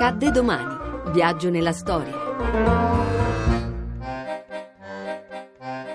[0.00, 0.76] Accadde domani.
[1.12, 2.12] Viaggio nella storia.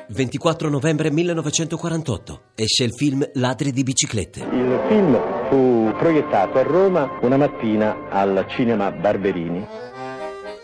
[0.10, 4.42] 24 novembre 1948 esce il film Ladri di biciclette.
[4.42, 9.66] Il film fu proiettato a Roma una mattina al cinema Barberini.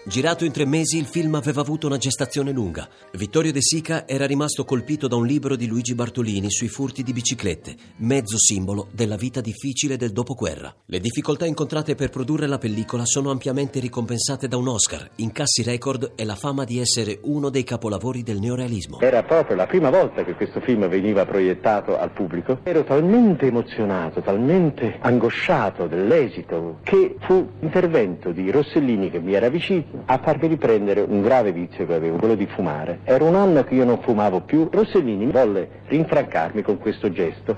[0.10, 2.90] Girato in tre mesi, il film aveva avuto una gestazione lunga.
[3.12, 7.14] Vittorio De Sica era rimasto colpito da un libro di Luigi Bartolini sui furti di
[7.14, 10.74] biciclette, mezzo simbolo della vita difficile del dopoguerra.
[10.88, 16.14] Le difficoltà incontrate per produrre la pellicola sono ampiamente ricompensate da un Oscar, incassi record
[16.16, 19.02] e la fama di essere uno dei capolavori del neorealismo.
[19.02, 22.62] Era proprio la prima volta che questo film veniva proiettato al pubblico.
[22.64, 29.98] Ero talmente emozionato, talmente angosciato dell'esito, che fu l'intervento di Rossellini che mi era vicino
[30.06, 33.00] a farmi riprendere un grave vizio che avevo, quello di fumare.
[33.04, 34.68] Era un anno che io non fumavo più.
[34.72, 37.56] Rossellini volle rinfrancarmi con questo gesto.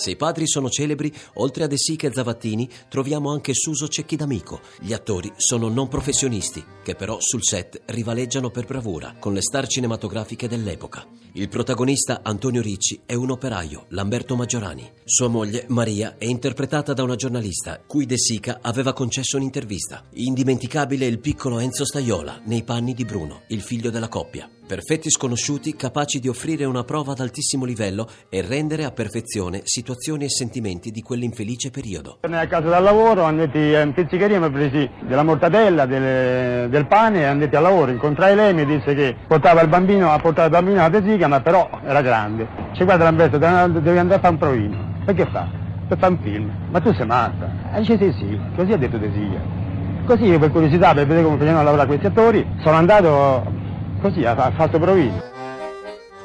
[0.00, 4.16] Se i padri sono celebri, oltre a De Sica e Zavattini, troviamo anche Suso Cecchi
[4.16, 4.62] d'Amico.
[4.80, 9.66] Gli attori sono non professionisti, che però sul set rivaleggiano per bravura, con le star
[9.66, 11.06] cinematografiche dell'epoca.
[11.34, 14.90] Il protagonista, Antonio Ricci, è un operaio, Lamberto Maggiorani.
[15.04, 20.06] Sua moglie, Maria, è interpretata da una giornalista, cui De Sica aveva concesso un'intervista.
[20.14, 24.48] Indimenticabile il piccolo Enzo Staiola, nei panni di Bruno, il figlio della coppia.
[24.70, 30.26] Perfetti sconosciuti capaci di offrire una prova ad altissimo livello e rendere a perfezione situazioni
[30.26, 32.18] e sentimenti di quell'infelice periodo.
[32.20, 37.22] Tornai a casa dal lavoro, andati in pizzicheria, mi presi della mortadella, delle, del pane
[37.22, 37.90] e andati al lavoro.
[37.90, 41.40] Incontrai lei, mi disse che portava il bambino, a portare il bambino alla tesica, ma
[41.40, 42.46] però era grande.
[42.74, 45.02] Ci guarda Lamberto, devi andare a fare un provino.
[45.04, 45.48] Che fa?
[45.88, 46.48] Per fare un film.
[46.70, 47.74] Ma tu sei matta?
[47.74, 49.58] E dice sì sì, così ha detto Tesica.
[50.06, 53.58] Così io per curiosità, per vedere come facevano lavorare questi attori, sono andato
[54.00, 55.20] Così ha fatto provino.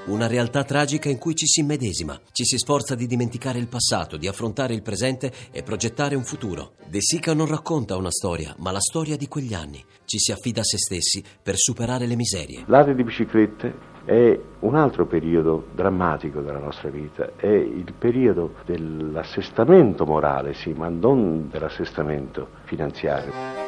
[0.05, 4.15] Una realtà tragica in cui ci si immedesima, ci si sforza di dimenticare il passato,
[4.15, 6.75] di affrontare il presente e progettare un futuro.
[6.87, 9.83] De Sica non racconta una storia, ma la storia di quegli anni.
[10.05, 12.63] Ci si affida a se stessi per superare le miserie.
[12.67, 13.73] L'arte di biciclette
[14.05, 20.87] è un altro periodo drammatico della nostra vita, è il periodo dell'assestamento morale, sì, ma
[20.87, 23.64] non dell'assestamento finanziario.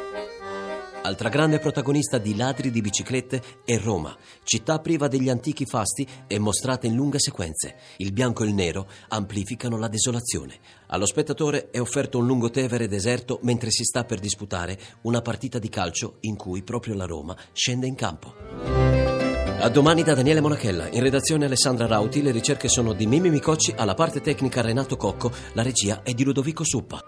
[1.08, 6.38] Altra grande protagonista di Ladri di biciclette è Roma, città priva degli antichi fasti e
[6.38, 7.76] mostrata in lunghe sequenze.
[7.96, 10.58] Il bianco e il nero amplificano la desolazione.
[10.88, 15.70] Allo spettatore è offerto un lungotevere deserto mentre si sta per disputare una partita di
[15.70, 18.34] calcio in cui proprio la Roma scende in campo.
[19.60, 23.72] A domani da Daniele Monachella, in redazione Alessandra Rauti, le ricerche sono di Mimi Micocci,
[23.74, 27.07] alla parte tecnica Renato Cocco, la regia è di Ludovico Suppa.